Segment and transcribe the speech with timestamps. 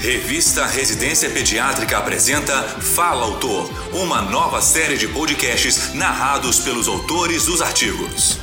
[0.00, 7.62] Revista Residência Pediátrica apresenta Fala Autor, uma nova série de podcasts narrados pelos autores dos
[7.62, 8.38] artigos.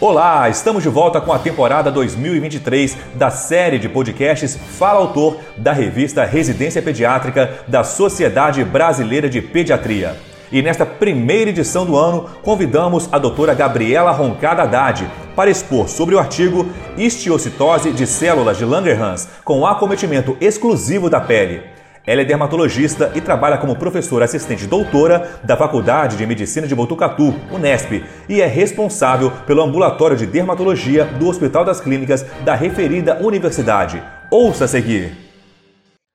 [0.00, 5.72] Olá, estamos de volta com a temporada 2023 da série de podcasts Fala Autor da
[5.72, 10.16] revista Residência Pediátrica da Sociedade Brasileira de Pediatria.
[10.50, 16.14] E nesta primeira edição do ano, convidamos a doutora Gabriela Roncada Haddad para expor sobre
[16.14, 21.62] o artigo Histiocitose de células de Langerhans com acometimento exclusivo da pele.
[22.06, 27.34] Ela é dermatologista e trabalha como professora assistente doutora da Faculdade de Medicina de Botucatu,
[27.50, 34.02] Unesp, e é responsável pelo ambulatório de dermatologia do Hospital das Clínicas da referida universidade.
[34.30, 35.16] Ouça a seguir.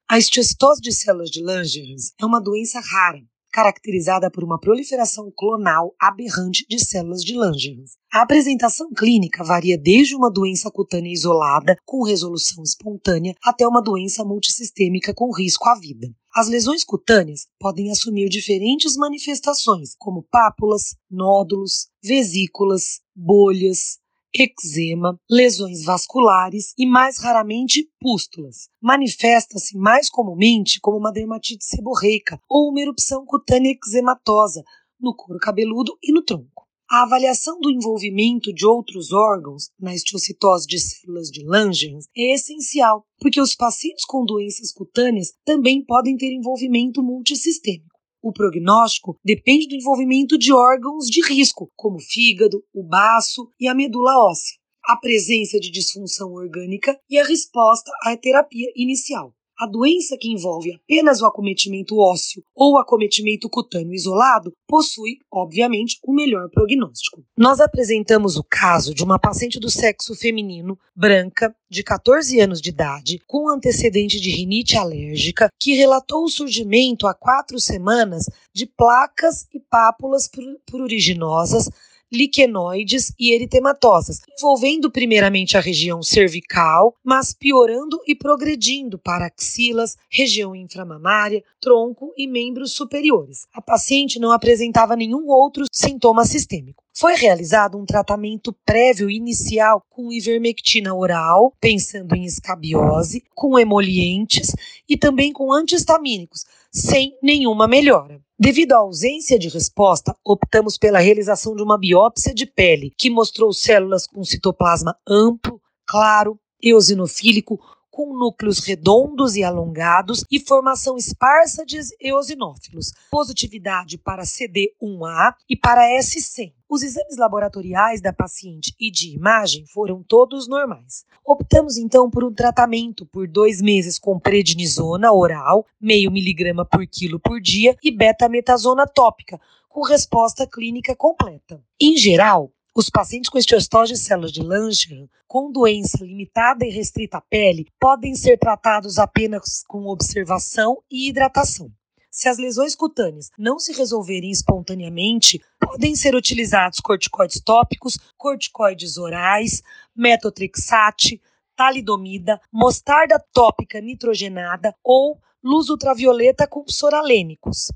[0.07, 5.93] A histiocitose de células de Langerhans é uma doença rara caracterizada por uma proliferação clonal
[5.99, 7.97] aberrante de células de Langerhans.
[8.11, 14.25] A apresentação clínica varia desde uma doença cutânea isolada, com resolução espontânea, até uma doença
[14.25, 16.07] multissistêmica com risco à vida.
[16.33, 23.98] As lesões cutâneas podem assumir diferentes manifestações, como pápulas, nódulos, vesículas, bolhas,
[24.33, 28.69] eczema, lesões vasculares e, mais raramente, pústulas.
[28.81, 34.63] Manifesta-se mais comumente como uma dermatite seborreica ou uma erupção cutânea eczematosa
[34.99, 36.67] no couro cabeludo e no tronco.
[36.91, 43.05] A avaliação do envolvimento de outros órgãos na estiocitose de células de Langerhans é essencial,
[43.19, 47.98] porque os pacientes com doenças cutâneas também podem ter envolvimento multissistêmico.
[48.21, 53.67] O prognóstico depende do envolvimento de órgãos de risco, como o fígado, o baço e
[53.67, 59.33] a medula óssea, a presença de disfunção orgânica e a resposta à terapia inicial.
[59.59, 66.13] A doença que envolve apenas o acometimento ósseo ou acometimento cutâneo isolado possui, obviamente, o
[66.13, 67.25] um melhor prognóstico.
[67.37, 72.69] Nós apresentamos o caso de uma paciente do sexo feminino, branca, de 14 anos de
[72.69, 79.45] idade, com antecedente de rinite alérgica, que relatou o surgimento há quatro semanas de placas
[79.53, 80.29] e pápulas
[80.65, 81.69] pruriginosas
[82.11, 90.55] liquenoides e eritematosas, envolvendo primeiramente a região cervical, mas piorando e progredindo para axilas, região
[90.55, 93.47] inframamária, tronco e membros superiores.
[93.53, 96.83] A paciente não apresentava nenhum outro sintoma sistêmico.
[96.95, 104.53] Foi realizado um tratamento prévio inicial com ivermectina oral, pensando em escabiose, com emolientes
[104.87, 108.19] e também com antihistamínicos, sem nenhuma melhora.
[108.37, 113.53] Devido à ausência de resposta, optamos pela realização de uma biópsia de pele, que mostrou
[113.53, 121.79] células com citoplasma amplo, claro, eosinofílico, com núcleos redondos e alongados e formação esparsa de
[121.99, 126.58] eosinófilos, positividade para CD1A e para S100.
[126.69, 131.03] Os exames laboratoriais da paciente e de imagem foram todos normais.
[131.25, 137.19] Optamos então por um tratamento por dois meses com prednisona oral, meio miligrama por quilo
[137.19, 141.59] por dia, e betametasona tópica, com resposta clínica completa.
[141.81, 147.17] Em geral, os pacientes com esteostose de células de Langerhans com doença limitada e restrita
[147.17, 151.71] à pele podem ser tratados apenas com observação e hidratação.
[152.11, 159.61] Se as lesões cutâneas não se resolverem espontaneamente, podem ser utilizados corticoides tópicos, corticoides orais,
[159.95, 161.21] metotrexate,
[161.55, 167.71] talidomida, mostarda tópica nitrogenada ou luz ultravioleta com psoralênicos.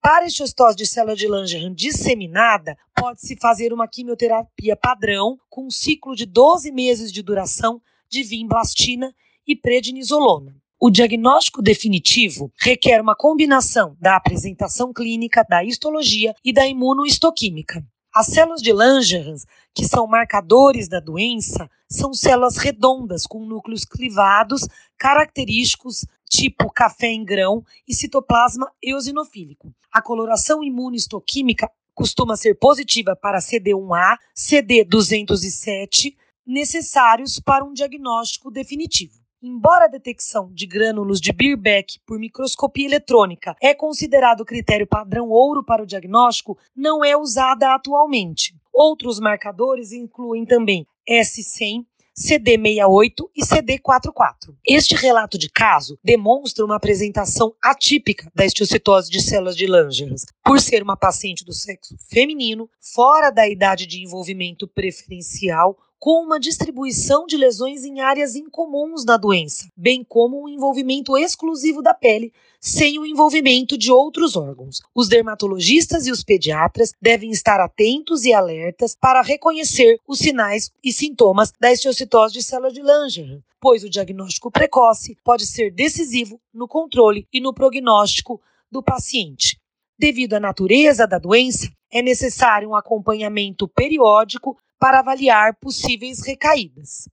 [0.00, 6.16] Para estiostose de célula de Langerhans disseminada, pode-se fazer uma quimioterapia padrão com um ciclo
[6.16, 9.14] de 12 meses de duração de vimblastina
[9.46, 10.56] e prednisolona.
[10.80, 17.84] O diagnóstico definitivo requer uma combinação da apresentação clínica, da histologia e da imunohistoquímica.
[18.14, 19.44] As células de Langerhans,
[19.74, 27.24] que são marcadores da doença, são células redondas com núcleos clivados, característicos tipo café em
[27.24, 29.74] grão e citoplasma eosinofílico.
[29.90, 36.14] A coloração imunohistoquímica costuma ser positiva para CD1A, CD207,
[36.46, 39.18] necessários para um diagnóstico definitivo.
[39.40, 45.62] Embora a detecção de grânulos de Birbeck por microscopia eletrônica é considerado critério padrão ouro
[45.62, 48.52] para o diagnóstico, não é usada atualmente.
[48.74, 51.86] Outros marcadores incluem também S100,
[52.18, 54.56] CD68 e CD44.
[54.66, 60.60] Este relato de caso demonstra uma apresentação atípica da estiocitose de células de Langerhans, por
[60.60, 67.26] ser uma paciente do sexo feminino, fora da idade de envolvimento preferencial com uma distribuição
[67.26, 72.98] de lesões em áreas incomuns da doença, bem como um envolvimento exclusivo da pele, sem
[72.98, 74.80] o envolvimento de outros órgãos.
[74.94, 80.92] Os dermatologistas e os pediatras devem estar atentos e alertas para reconhecer os sinais e
[80.92, 86.68] sintomas da esteocitose de célula de Langerhans, pois o diagnóstico precoce pode ser decisivo no
[86.68, 88.40] controle e no prognóstico
[88.70, 89.58] do paciente.
[89.98, 97.08] Devido à natureza da doença, é necessário um acompanhamento periódico para avaliar possíveis recaídas.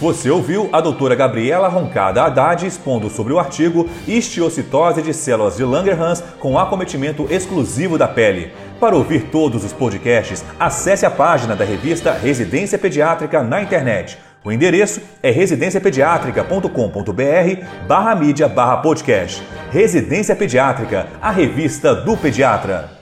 [0.00, 5.64] Você ouviu a doutora Gabriela Roncada Haddad expondo sobre o artigo Histiocitose de células de
[5.64, 8.52] Langerhans com acometimento exclusivo da pele.
[8.80, 14.18] Para ouvir todos os podcasts, acesse a página da revista Residência Pediátrica na internet.
[14.44, 19.40] O endereço é residenciapediatrica.com.br barra mídia barra podcast.
[19.70, 23.01] Residência Pediátrica, a revista do pediatra.